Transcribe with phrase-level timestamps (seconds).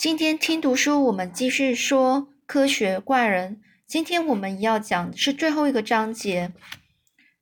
[0.00, 3.60] 今天听读书，我们继续说科学怪人。
[3.86, 6.52] 今天我们要讲的是最后一个章节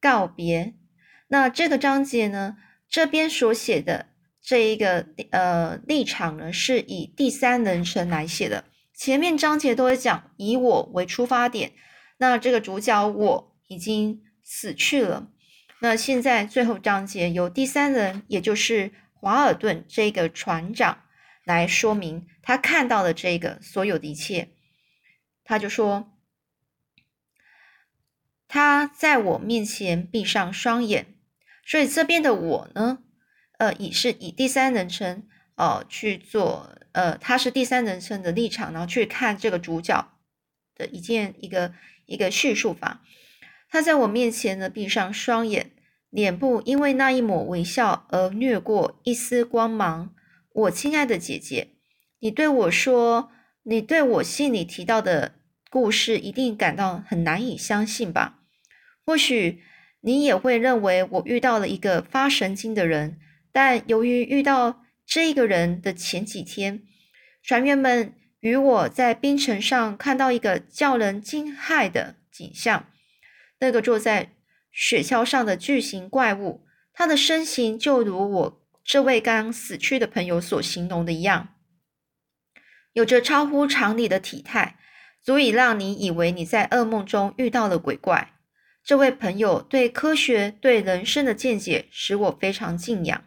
[0.00, 0.74] 告别。
[1.28, 2.56] 那这个章节呢，
[2.90, 4.06] 这边所写的
[4.42, 8.64] 这一个呃立场呢，是以第三人称来写的。
[8.92, 11.70] 前面章节都是讲以我为出发点，
[12.16, 15.28] 那这个主角我已经死去了。
[15.78, 21.04] 那现在最后章节由第三人，也就是华尔顿这个船长。
[21.48, 24.50] 来说明他看到的这个所有的一切，
[25.44, 26.12] 他就说
[28.46, 31.06] ：“他在我面前闭上双眼，
[31.64, 32.98] 所以这边的我呢，
[33.56, 40.12] 呃，以是以第三人称呃去做，呃，他是第三人称的立场，然后去看这个主角
[40.74, 41.72] 的一件一个
[42.04, 43.02] 一个叙述法。
[43.70, 45.70] 他在我面前呢闭上双眼，
[46.10, 50.14] 脸部因为那一抹微笑而掠过一丝光芒。”
[50.58, 51.68] 我亲爱的姐姐，
[52.18, 53.30] 你对我说，
[53.62, 55.36] 你对我信里提到的
[55.70, 58.40] 故事一定感到很难以相信吧？
[59.06, 59.62] 或许
[60.00, 63.20] 你也会认为我遇到了一个发神经的人，
[63.52, 66.82] 但由于遇到这个人的前几天，
[67.40, 72.86] 船员们与我在冰层上看到一个叫人惊骇的景象，
[73.60, 74.32] 那个坐在
[74.72, 78.67] 雪橇上的巨型怪物，它的身形就如我。
[78.88, 81.48] 这位刚死去的朋友所形容的一样，
[82.94, 84.78] 有着超乎常理的体态，
[85.22, 88.32] 足以让你以为你在噩梦中遇到了鬼怪。
[88.82, 93.22] 这位朋友对科学、对人生的见解使我非常敬仰，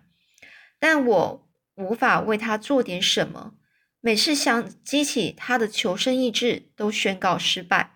[0.79, 3.53] 但我无法为他做点什么。
[3.99, 7.91] 每次想激起他的求生意志，都宣告失败。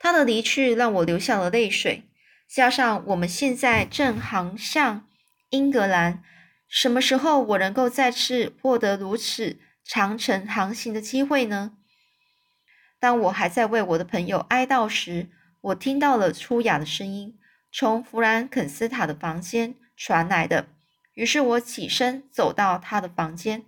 [0.00, 2.02] 他的离去让我流下了泪水，
[2.48, 5.06] 加上我们现在正航向
[5.50, 6.24] 英格兰。
[6.68, 11.72] 什么时候我能够再次获得如此长程航行的机会呢？
[13.00, 17.38] 当我还在为我的朋友哀悼时，我听到了粗哑的声音，
[17.72, 20.68] 从弗兰肯斯塔的房间传来的。
[21.14, 23.64] 于是我起身走到他的房间。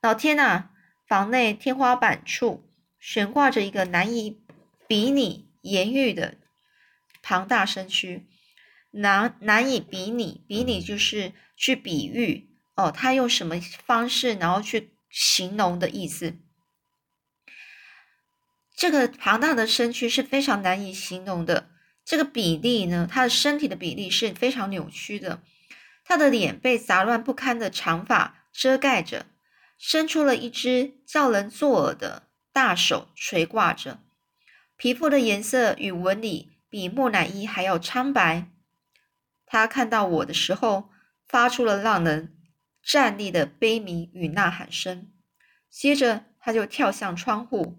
[0.00, 0.70] 老天啊！
[1.06, 2.68] 房内天花板处
[2.98, 4.42] 悬挂着一个难以
[4.86, 6.34] 比拟言喻的
[7.22, 8.26] 庞大身躯。
[8.90, 16.38] 难难以比拟，比拟就是去比喻哦，他用什么方式，然后去形容的意思。
[18.76, 21.68] 这个庞大的身躯是非常难以形容的。
[22.04, 25.42] 这个比例呢，他的身体的比例是非常扭曲的。
[26.04, 29.26] 他的脸被杂乱不堪的长发遮盖着，
[29.76, 34.00] 伸出了一只叫人作呕的大手垂挂着。
[34.76, 38.48] 皮肤的颜色与纹理比木乃伊还要苍白。
[39.44, 40.90] 他看到我的时候，
[41.28, 42.36] 发出了让人
[42.82, 45.12] 站立的悲鸣与呐喊声。
[45.70, 47.78] 接着，他就跳向窗户。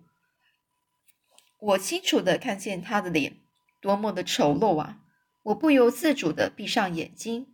[1.57, 3.37] 我清楚的看见他的脸，
[3.81, 4.99] 多么的丑陋啊！
[5.43, 7.47] 我不由自主的闭上眼睛，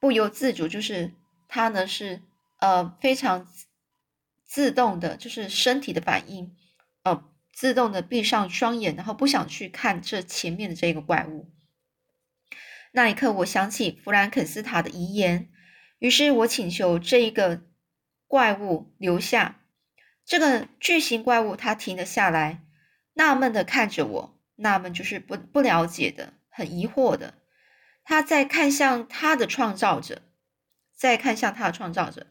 [0.00, 1.12] 不由自主就是
[1.46, 2.22] 他呢是
[2.58, 3.46] 呃非常
[4.44, 6.56] 自动的，就是身体的反应，
[7.02, 11.50] 呃自动的闭上双眼，然后不想去看这前面的这个怪物。
[12.96, 15.50] 那一刻，我想起弗兰肯斯塔的遗言，
[15.98, 17.60] 于是我请求这一个
[18.26, 19.60] 怪物留下。
[20.24, 22.64] 这个巨型怪物，它停了下来，
[23.12, 27.34] 纳闷的看着我，纳闷就是不不了解的，很疑惑的。
[28.02, 30.22] 他在看向他的创造者，
[30.94, 32.28] 再看向他的创造者，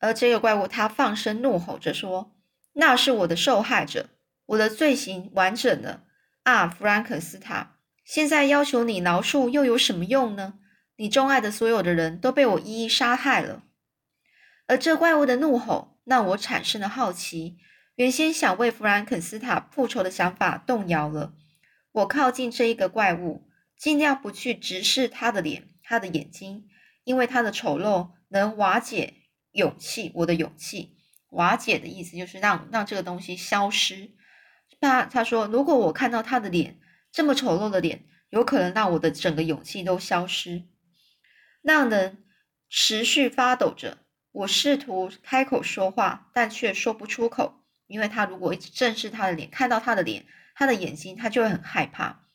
[0.00, 2.36] 而这个怪物，他放声怒吼着说
[2.74, 4.10] ：“那是我的受害者，
[4.46, 6.02] 我的罪行完整了
[6.42, 7.74] 啊，弗兰肯斯塔。”
[8.06, 10.60] 现在要求你饶恕又有什么用呢？
[10.94, 13.64] 你钟爱的所有的人都被我一一杀害了。
[14.68, 17.58] 而这怪物的怒吼让我产生了好奇，
[17.96, 21.34] 原先想为弗兰肯斯坦复仇的想法动摇了。
[21.90, 26.68] 我靠近这一个怪物，尽量不去直视他的脸、他的眼睛，
[27.02, 29.14] 因为他的丑陋能瓦解
[29.50, 30.96] 勇气，我的勇气。
[31.30, 34.12] 瓦解的意思就是让让这个东西消失。
[34.80, 36.78] 他他说，如果我看到他的脸。
[37.16, 40.64] 这么丑陋的脸，有可能让我的整个勇气都消失，
[41.62, 42.26] 让人
[42.68, 44.04] 持续发抖着。
[44.32, 52.26] 我试图开口说话，但却说不出口，因为他如果一直正视他的脸，看到他的脸，他的眼睛，他就会很害怕。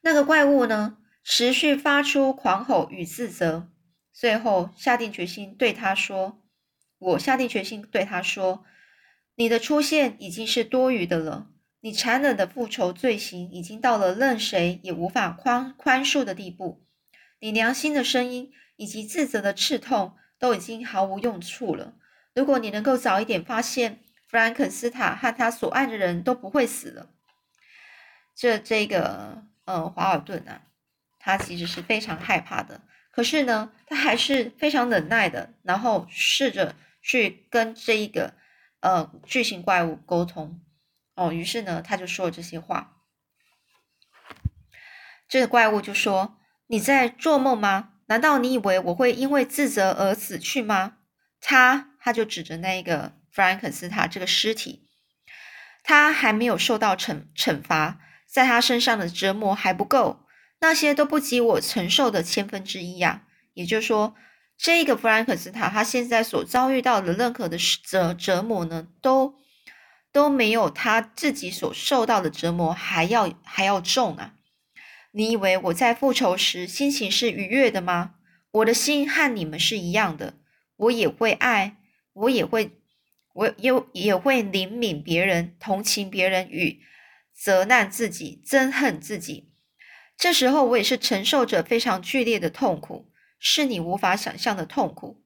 [0.00, 3.70] 那个怪物呢，持续发出狂吼与自责，
[4.12, 6.42] 最后下定决心对他说
[6.98, 8.64] ：“我下定决心对他说，
[9.36, 16.84] 你的出现已经是多余的了。”你残忍的复仇罪行已经到了任谁也无法宽宽恕的地步，
[17.38, 21.94] 你良心的声音以及自责的刺痛都已经毫无用处了。
[22.34, 27.10] 如果你能够早一点发现，弗兰肯斯坦和他所爱的人都不会死了。
[28.34, 30.62] 这这个呃，华尔顿啊，
[31.18, 32.80] 他其实是非常害怕的。
[33.10, 38.34] 可是呢，他还是非常忍耐的，然后试着去跟这一个
[38.80, 40.60] 呃巨型怪物沟通。
[41.18, 42.96] 哦，于是呢，他就说了这些话。
[45.28, 46.38] 这个怪物就说
[46.68, 47.90] ：“你在做梦吗？
[48.06, 50.98] 难道你以为我会因为自责而死去吗？”
[51.42, 54.86] 他他就指着那个弗兰肯斯坦这个尸体，
[55.82, 60.24] 他还没有受到惩惩罚，在他身上的折磨还不够。
[60.60, 63.24] 那些都不及我承受的千分之一呀！
[63.54, 64.14] 也就是说，
[64.56, 69.34] 这个弗兰克斯塔他现在所遭遇到的任何的折折磨呢，都
[70.12, 74.34] 都没有他自己所受到的折磨还要还要重啊！
[75.12, 78.14] 你以为我在复仇时心情是愉悦的吗？
[78.50, 80.34] 我的心和你们是一样的，
[80.76, 81.76] 我也会爱，
[82.14, 82.78] 我也会，
[83.34, 86.80] 我也也会怜悯别人，同情别人与
[87.34, 89.52] 责难自己，憎恨自己。
[90.16, 95.22] 这时候，我也是承受着非常剧烈的痛苦，是你无法想象的痛苦。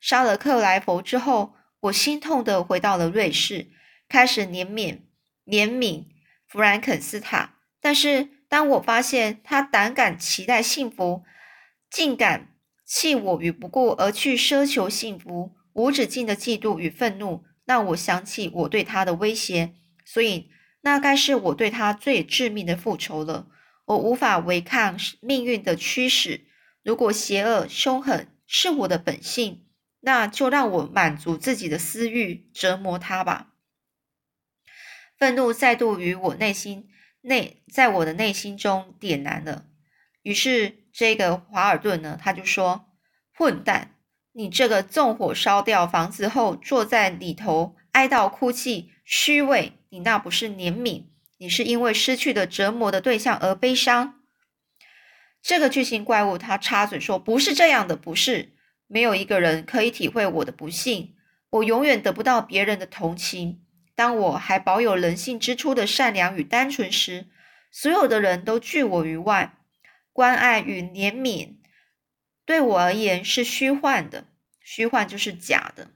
[0.00, 3.68] 杀了克莱佛之后，我心痛的回到了瑞士，
[4.14, 5.00] 开始怜悯
[5.44, 6.04] 怜悯
[6.46, 7.54] 弗兰肯斯坦。
[7.80, 11.24] 但是，当我发现他胆敢期待幸福，
[11.90, 12.54] 竟敢
[12.86, 19.74] 弃我于不顾而去奢求幸福，无止境的嫉妒与愤怒，让我想起我对他的威胁。
[20.04, 20.48] 所以，
[20.82, 23.48] 那该是我对他最致命的复仇了。
[23.86, 26.46] 我无法违抗命运的驱使。
[26.84, 29.64] 如果邪恶凶狠是我的本性，
[30.02, 33.53] 那就让我满足自己的私欲，折磨他吧。
[35.18, 36.88] 愤怒再度于我内心
[37.22, 39.66] 内，在我的内心中点燃了。
[40.22, 42.86] 于是，这个华尔顿呢，他就说
[43.36, 43.96] ：“混蛋，
[44.32, 49.72] 你这个纵火烧掉房子后，坐在里头哀悼哭泣，虚伪！
[49.90, 51.04] 你那不是怜悯。”
[51.38, 54.20] 你是因为失去的折磨的对象而悲伤。
[55.42, 58.52] 这个巨型怪物他插嘴说：“不是这样的，不是，
[58.86, 61.16] 没有一个人可以体会我的不幸。
[61.50, 63.63] 我永远得不到别人的同情。
[63.94, 67.26] 当我还保有人性之初的善良与单纯时，
[67.70, 69.56] 所有的人都拒我于外。
[70.12, 71.56] 关爱与怜悯
[72.44, 74.26] 对我而言是虚幻的，
[74.60, 75.90] 虚幻就是假的，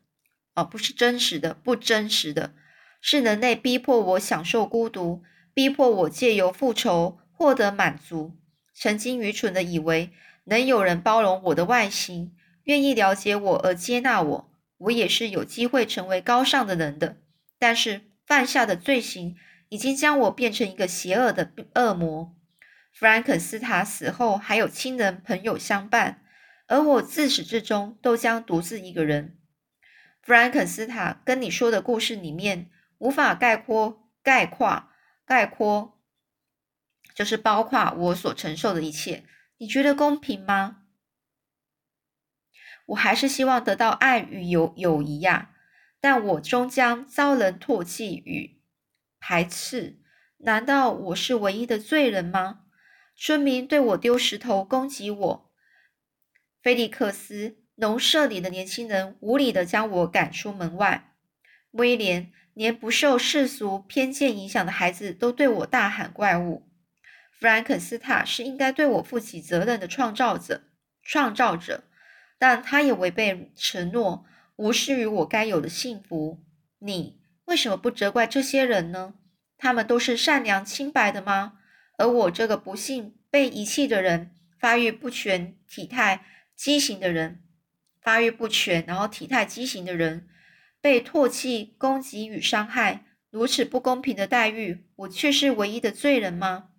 [0.55, 2.55] 而不是真实的，不真实的，
[3.01, 5.23] 是人类逼迫我享受孤独。”
[5.55, 8.37] 逼迫我借由复仇获得满足。
[8.75, 10.13] 曾经愚蠢的以为
[10.45, 17.17] 能有人包容我的外形，愿意了解我而接纳我，我也是有机会成为高尚的人的。
[17.59, 19.37] 但是犯下的罪行
[19.69, 22.37] 已经将我变成一个邪恶的恶魔。
[22.93, 26.25] 弗兰肯斯坦死后还有亲人朋友相伴，
[26.67, 29.39] 而我自始至终都将独自一个人。
[30.23, 34.87] 弗兰肯斯坦跟你说的故事里面无法概括概括。
[35.29, 36.01] 概括
[37.15, 39.25] 就是包括我所承受的一切。
[39.59, 40.85] 你觉得公平吗？
[42.87, 45.51] 我还是希望得到爱与友友谊呀，
[46.01, 48.61] 但我终将遭人唾弃与
[49.19, 50.01] 排斥。
[50.39, 52.61] 难道我是唯一的罪人吗？
[53.17, 55.53] 村民对我丢石头攻击我，
[56.63, 61.15] 菲利克斯农舍里的年轻人无理的将我赶出门外，
[61.73, 62.33] 威廉。
[62.55, 66.69] 连不受世俗偏见影响的孩子都对我大喊怪物。
[67.31, 70.63] 弗兰肯斯坦是应该对我负起责任的创造者，
[71.01, 71.85] 创造者，
[72.37, 74.27] 但他也违背承诺，
[74.59, 76.45] 无视于我该有的幸福。
[76.81, 79.15] 你为什么不责怪这些人呢？
[79.57, 81.61] 他们都是善良清白的吗？
[81.97, 86.25] 而我这个不幸被遗弃的人，发育不全、体态
[86.57, 87.45] 畸形的人，
[88.01, 90.29] 发育不全，然后体态畸形的人。
[90.81, 96.71] 被唾弃、攻击与伤害，如此不公平的待遇，我却是唯一的罪人吗？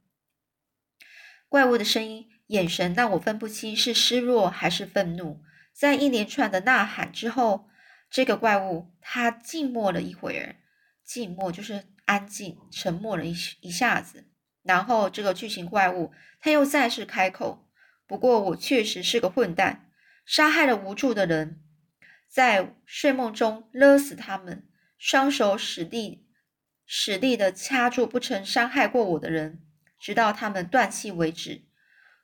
[1.48, 5.41] 怪物的声音、眼神让我分不清是失落还是愤怒。
[5.74, 7.68] 在一连串的呐喊之后，
[8.09, 10.55] 这个怪物它静默了一会儿，
[11.03, 14.25] 静默就是安静、沉默了一一下子。
[14.63, 17.67] 然后这个巨型怪物他又再次开口
[18.05, 19.89] ：“不过我确实是个混蛋，
[20.25, 21.61] 杀害了无助的人。”
[22.27, 26.27] 在睡梦中勒死他们，双手使力
[26.85, 29.63] 使力的掐住不曾伤害过我的人，
[29.99, 31.63] 直到他们断气为止。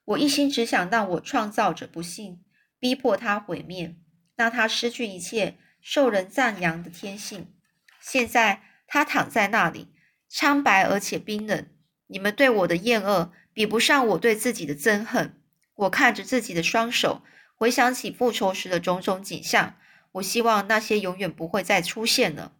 [0.03, 2.43] 我一心只想让我创造者不幸，
[2.77, 3.95] 逼迫他毁灭，
[4.35, 7.53] 让他失去一切受人赞扬的天性。
[8.01, 9.93] 现在他躺在那里，
[10.27, 11.67] 苍白而且冰冷。
[12.07, 15.39] 你们对我的厌恶比不上我对自己的憎恨。
[15.75, 17.21] 我看着自己的双手。
[17.53, 19.77] 回想起复仇时的种种景象，
[20.13, 22.53] 我希望那些永远不会再出现了。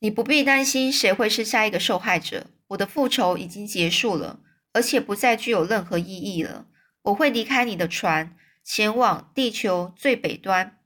[0.00, 2.48] 你不必担心谁会是下一个受害者。
[2.68, 4.40] 我的复仇已经结束了，
[4.72, 6.66] 而且不再具有任何意义了。
[7.02, 10.78] 我会离开你的船，前往地球最北端，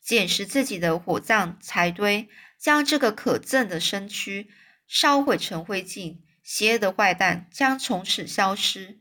[0.00, 4.50] 捡拾自己的火葬柴堆，将这个可憎的身躯
[4.86, 6.18] 烧毁成灰烬。
[6.42, 9.00] 邪恶的坏蛋将从此消失。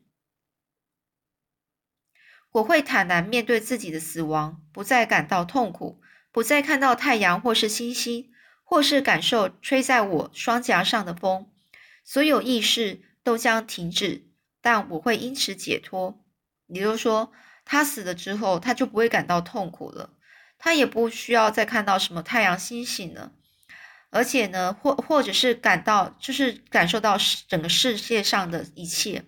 [2.52, 8.30] 我会坦然面对自己的死亡，不再感到痛苦，不再看到太阳或是星星。
[8.66, 11.52] 或是感受吹在我双颊上的风，
[12.04, 14.32] 所有意识都将停止，
[14.62, 16.26] 但我会因此解脱。
[16.68, 17.32] 也就说，
[17.66, 20.12] 他死了之后，他就不会感到痛苦了，
[20.58, 23.32] 他也不需要再看到什么太阳星星了，
[24.10, 27.18] 而且呢，或或者是感到就是感受到
[27.48, 29.26] 整个世界上的一切，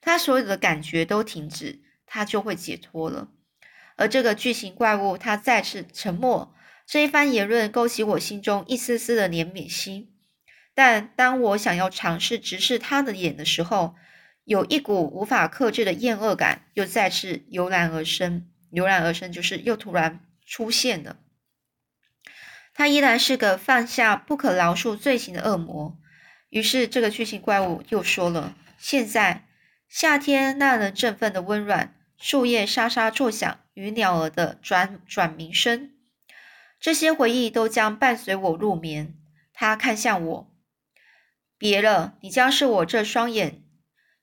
[0.00, 3.28] 他所有的感觉都停止，他就会解脱了。
[3.96, 6.54] 而这个巨型怪物，他再次沉默。
[6.86, 10.12] 这一番言论勾起我心中一丝丝的怜悯心，
[10.74, 13.94] 但当我想要尝试直视他的眼的时候，
[14.44, 18.46] 有一股无法克制的厌恶感又再次油然而生。
[18.70, 21.16] 油然而生就是又突然出现了。
[22.74, 25.96] 他依然是个犯下不可饶恕罪行的恶魔。
[26.50, 29.46] 于是，这个巨型怪物又说了：“现在，
[29.88, 35.92] 夏天那人振奋的温暖，树叶沙沙作响，与鸟儿的转转鸣声。”
[36.80, 39.14] 这些回忆都将伴随我入眠。
[39.52, 40.52] 他看向我，
[41.56, 43.62] 别了，你将是我这双眼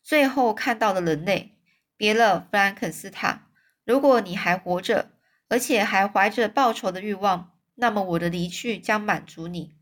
[0.01, 1.57] 最后看到的人类。
[1.95, 3.47] 别了，弗兰肯斯坦。
[3.83, 5.11] 如果你还活着，
[5.49, 9.75] 而且还怀着报仇的欲望，那么我的离去将满足你。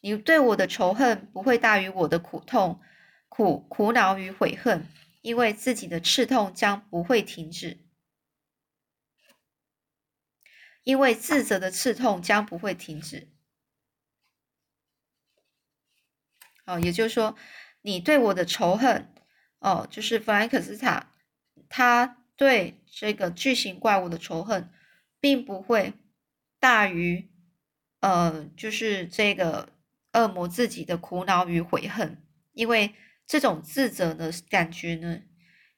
[0.00, 2.80] 你对我的仇恨不会大于我的苦痛、
[3.28, 4.86] 苦苦恼与悔恨，
[5.22, 7.84] 因为自己的刺痛将不会停止。
[10.82, 13.32] 因为自责的刺痛将不会停止。
[16.64, 17.36] 哦，也就是说，
[17.82, 19.12] 你对我的仇恨，
[19.58, 21.12] 哦，就是弗兰克斯坦，
[21.68, 24.70] 他对这个巨型怪物的仇恨，
[25.18, 25.94] 并不会
[26.60, 27.30] 大于，
[28.00, 29.70] 呃，就是这个
[30.12, 32.22] 恶魔自己的苦恼与悔恨。
[32.52, 32.94] 因为
[33.26, 35.22] 这种自责的感觉呢，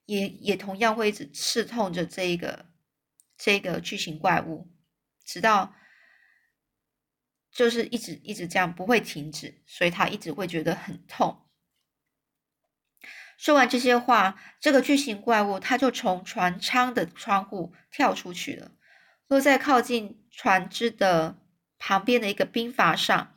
[0.07, 2.67] 也也同样会一直刺痛着这一个
[3.37, 4.71] 这个巨型怪物。
[5.25, 5.75] 直到
[7.51, 11.48] 就是一直一直这样不会停止，所以他一直会觉得很痛。
[13.39, 18.73] 说完这些话，这个巨型怪物他就从船舱的窗户跳出去了，
[19.29, 21.39] 落在靠近船只的
[21.79, 23.35] 旁边的一个冰筏上。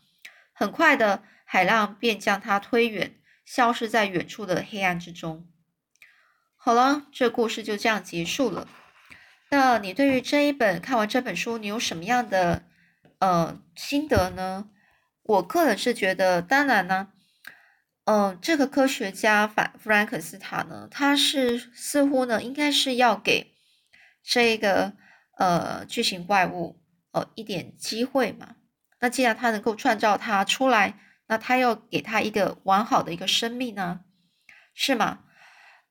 [0.52, 3.16] 很快的，海浪便将它推远，
[3.46, 5.48] 消失在远处的黑暗之中。
[6.56, 8.68] 好了，这故事就这样结束了。
[9.52, 12.64] 那你对于这一本看完这本书，你有什么样的
[13.20, 14.70] 呃心得呢？
[15.24, 17.11] 我个人是觉得，当然呢，
[18.06, 23.54] 嗯，这个科学家法弗兰肯斯坦呢，他是似乎呢，应该是要给
[24.24, 24.94] 这个
[25.38, 26.82] 呃巨型怪物
[27.12, 28.56] 呃一点机会嘛。
[29.00, 34.02] 那既然他能够创造它出来，那他要给他一个完好的一个生命呢，
[34.74, 35.20] 是吗？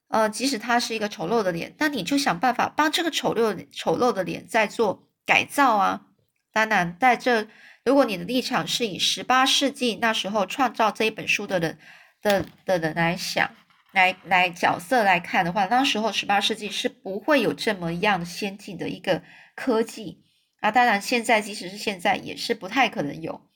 [0.08, 6.06] 呃，即使他是一个丑陋的脸，那你就想办法帮这个丑陋丑陋的脸再做改造啊！
[6.52, 7.46] 当然，在这，
[7.84, 11.78] 如果你的立场是以十八世纪那时候创造这一本书的人
[12.22, 13.50] 的的人来想，
[13.92, 19.22] 来来角色来看的话，当时候十八世纪是不会有这么样先进的一个
[19.54, 20.24] 科技
[20.60, 20.70] 啊！
[20.70, 23.48] 当然，现在即使是现在也是不太可能有。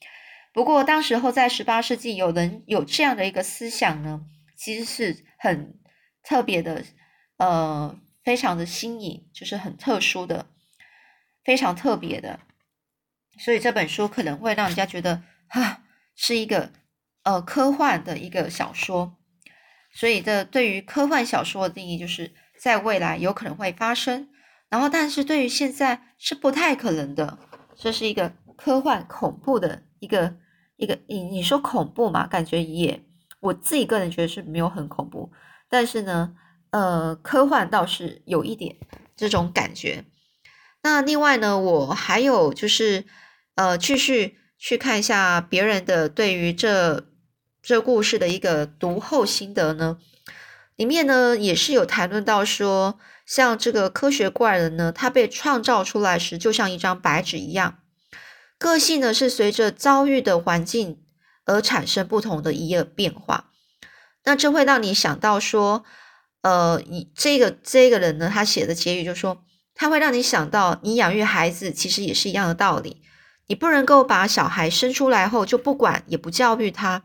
[0.52, 4.22] 不过，当时候在十八世纪有人有这样的一个思想呢，
[4.56, 5.78] 其实是很。
[6.26, 6.82] 特别的，
[7.36, 10.46] 呃，非常的新颖，就是很特殊的，
[11.44, 12.40] 非常特别的，
[13.38, 15.82] 所以这本书可能会让人家觉得，哈，
[16.16, 16.72] 是一个
[17.24, 19.16] 呃科幻的一个小说。
[19.92, 24.28] 所以这对于科幻小说的定义，就是在未来有可能会发生，
[24.68, 27.38] 然后但是对于现在是不太可能的。
[27.76, 30.36] 这是一个科幻恐怖的一个
[30.76, 32.26] 一个，你你说恐怖嘛？
[32.26, 33.04] 感觉也，
[33.40, 35.32] 我自己个人觉得是没有很恐怖。
[35.68, 36.34] 但是呢，
[36.70, 38.76] 呃，科幻倒是有一点
[39.16, 40.04] 这种感觉。
[40.82, 43.04] 那另外呢，我还有就是，
[43.54, 47.06] 呃，继续去看一下别人的对于这
[47.64, 49.96] 这故事的一个读后心得呢。
[50.76, 57.78] 里面呢也是有谈论到说，像这个科学怪人呢，他被创造出来时就像一张白纸一样，
[58.58, 60.98] 个性呢是随着遭遇的环境
[61.46, 63.50] 而产生不同的一个变化。
[64.24, 65.84] 那这会让你想到说，
[66.42, 69.42] 呃，你这个这个人呢，他写的结语就说，
[69.74, 73.00] 他会让你想到，你养育孩子其实也是一样的道理。
[73.46, 77.04] 你不能够把小孩生出来后就不管也不教育他，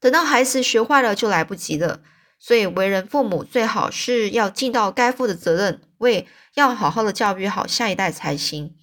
[0.00, 2.00] 等到孩子学坏了就来不及了。
[2.38, 8.74] 所以为人父母最好是要尽到该负的责任，为要好好的教育好下一代才行。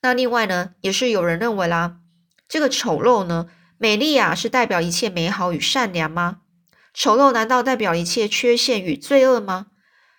[0.00, 1.98] 那另外呢，也是有人认为啦，
[2.48, 6.40] 这个丑陋呢，美丽啊是代表一切美好与善良吗？
[6.92, 9.68] 丑陋难道代表一切缺陷与罪恶吗？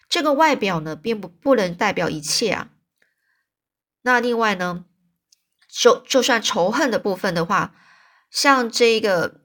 [0.08, 2.70] 这个外表呢，并不不能代表一切啊。
[4.04, 4.86] 那另外呢，
[5.68, 7.76] 就就算仇恨的部分的话，
[8.32, 9.42] 像这个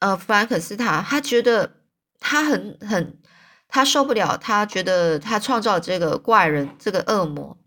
[0.00, 1.82] 呃弗兰克斯塔，他觉得
[2.20, 3.20] 他很很
[3.68, 7.58] 他受不了，他觉得他创造这个怪人，这个恶魔。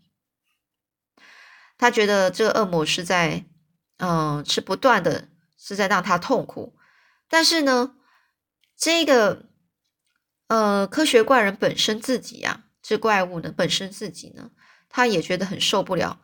[1.78, 3.44] 他觉得这个恶魔是在，
[3.98, 6.76] 嗯，是不断的，是在让他痛苦。
[7.28, 7.96] 但是呢，
[8.76, 9.46] 这个，
[10.46, 14.50] 呃，科学怪人本身自己呀，这怪物呢本身自己呢，
[14.88, 16.20] 他也觉得很受不了，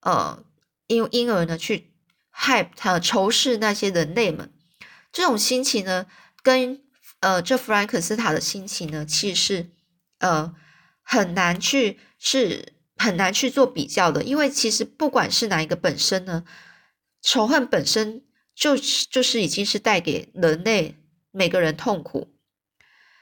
[0.00, 0.42] 呃，
[0.88, 1.94] 因因而呢去
[2.30, 4.52] 害他仇视那些人类们。
[5.16, 6.04] 这种心情呢，
[6.42, 6.82] 跟
[7.20, 9.70] 呃这弗兰克斯塔的心情呢，其实是
[10.18, 10.54] 呃
[11.02, 12.76] 很难去是。
[12.98, 16.46] 很难去做比较的，因为其实不管是哪一个本身呢，
[17.20, 20.96] 仇恨本身就就是已经是带给人类
[21.30, 22.32] 每个人痛苦，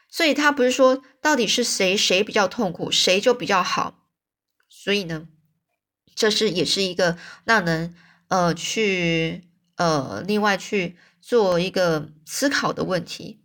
[0.08, 4.06] 所以他不是说到底是谁谁比较痛苦，谁就比较好，
[4.68, 5.26] 所以呢，
[6.14, 7.96] 这是也是一个让人
[8.28, 13.40] 呃去呃另外去做一个思考的问题，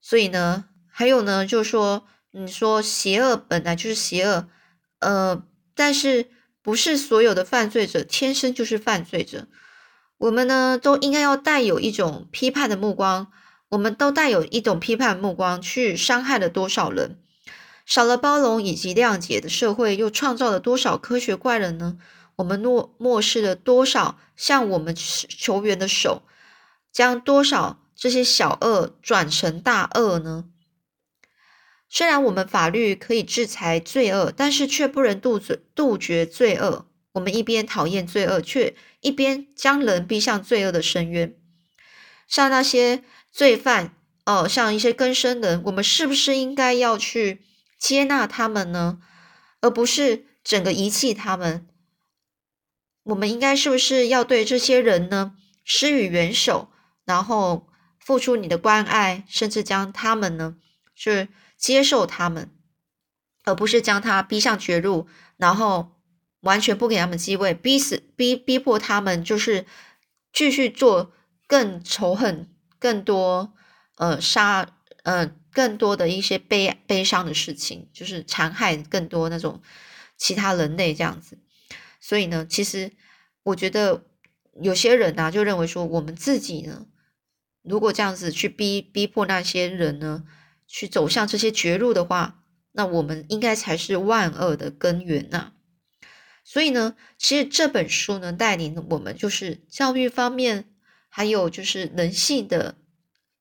[0.00, 2.06] 所以呢，还有呢，就是说。
[2.34, 4.48] 你说邪恶本来就是邪恶，
[5.00, 6.30] 呃，但是
[6.62, 9.48] 不是所有的犯罪者天生就是犯罪者？
[10.16, 13.30] 我们呢都应该要带有一种批判的目光，
[13.68, 17.18] 我们都带有一种批判目光去伤害了多少人？
[17.84, 21.98] 少了包容以及谅解的社会，又创造了多少科学怪人呢？
[22.42, 26.22] 我们漠漠视了多少向我们求援的手，
[26.92, 30.46] 将多少这些小恶转成大恶呢？
[31.88, 36.86] 虽然我们法律可以制裁罪恶，但是却不能杜绝杜绝罪恶。
[37.12, 41.36] 我们一边讨厌罪恶，却一边将人逼向罪恶的深渊。
[42.26, 47.42] 像那些罪犯，哦，像一些更生人，我们是不是应该要去
[47.78, 48.98] 接纳他们呢？
[49.60, 51.68] 而不是整个遗弃他们？
[53.04, 55.34] 我们应该是不是要对这些人呢
[55.64, 56.70] 施予援手，
[57.04, 60.56] 然后付出你的关爱，甚至将他们呢
[60.94, 61.28] 是？
[61.58, 62.50] 接受他们，
[63.44, 65.92] 而不是将他逼向绝路，然后
[66.40, 69.64] 完全不给他们机会，逼死、逼逼迫他们，就是
[70.32, 71.12] 继续做
[71.46, 73.52] 更仇恨、更多
[73.96, 79.62] 呃杀呃更多的一些悲悲伤的事情，就是残害更多那种
[80.18, 81.38] 其他人类这样子。
[82.02, 82.92] 所以呢，其实
[83.44, 84.04] 我觉得
[84.60, 86.86] 有些人呢，就认为说，我们自己呢，
[87.62, 90.24] 如果这样子去逼逼迫那些人呢。
[90.74, 95.52] 去走向这些绝路的话，那我们应该才是万恶的根源呐。
[96.44, 100.72] 所以呢，其实这本书呢，带领我们就是教育方面，
[101.10, 102.76] 还有就是人性的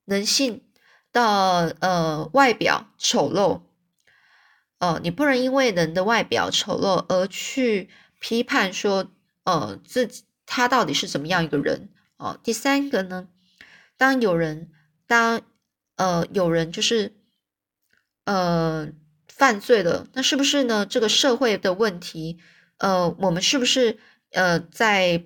[0.03, 0.65] 人性
[1.13, 3.61] 的呃外表丑陋，
[4.79, 7.89] 呃，你不能因为人的外表丑陋而去
[8.21, 9.11] 批判说，
[9.43, 12.39] 呃，自己他到底是怎么样一个人哦。
[12.41, 13.27] 第三个呢，
[13.97, 14.71] 当有人
[15.05, 15.41] 当
[15.97, 17.17] 呃有人就是。
[18.23, 18.87] 呃，
[19.27, 20.85] 犯罪了，那是不是呢？
[20.85, 22.37] 这个社会的问题，
[22.77, 23.97] 呃，我们是不是
[24.29, 25.25] 呃在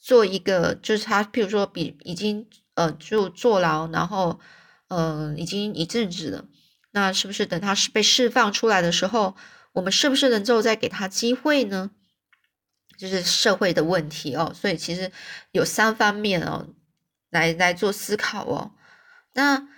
[0.00, 4.40] 做一个，就是他，譬如说，比已经呃就坐牢，然后
[4.88, 6.44] 呃已经一阵子了，
[6.90, 9.36] 那是不是等他是被释放出来的时候，
[9.74, 11.92] 我们是不是能够再给他机会呢？
[13.02, 15.10] 就是社会的问题哦，所以其实
[15.50, 16.68] 有三方面哦，
[17.30, 18.70] 来来做思考哦，
[19.34, 19.68] 那。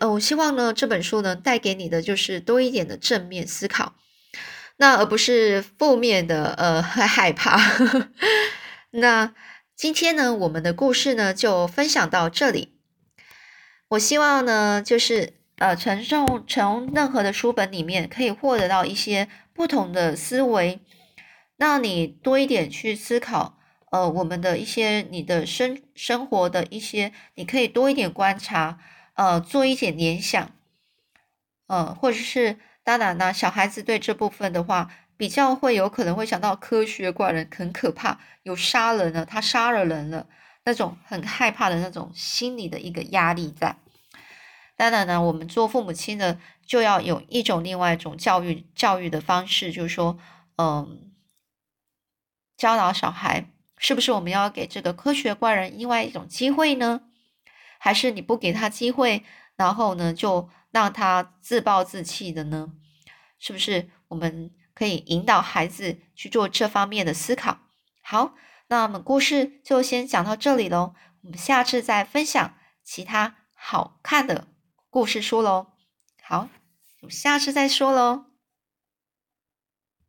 [0.00, 3.94] 呃，我希望呢，这本书呢带给你的就是多一点的正面思考，
[4.78, 7.56] 那而不是负面的呃 害怕。
[8.90, 9.32] 那
[9.76, 12.74] 今天呢，我们的故事呢就分享到这里。
[13.90, 20.80] 我希望呢，就是呃，从从任何的书本里面可以获得到一些不同的思维，
[21.58, 23.58] 让你多一点去思考。
[23.90, 28.78] 呃，我们的一些你的生生活的一些，你可以多一点观察。
[29.14, 30.52] 呃，做一点联想，
[31.66, 40.28] 呃，或者是当然呢，小孩子对这部分的话，比较会有可能会想到科学怪人很可怕，有杀人了，他杀了人了，
[40.64, 43.76] 那种很害怕的那种心理的一个压力在。
[44.76, 50.16] 当然呢，我们做父母亲的就要有一种另外一种教育教育的方式，就是说，
[50.58, 51.07] 嗯，
[52.58, 57.00] 教导小孩，是不是我们要给这个科学怪人另外一种机会呢？
[57.78, 59.22] 还是你不给他机会，
[59.54, 62.72] 然后呢，就让他自暴自弃的呢？
[63.38, 67.58] 是不是我们可以引导孩子去做这方面的思考？
[68.02, 68.34] 好，
[68.66, 74.48] 那我们故事就先讲到这里喽，我们下次再分享其他好看的。
[74.90, 75.68] 故事书喽，
[76.22, 76.48] 好，
[77.02, 78.27] 我下次再说喽。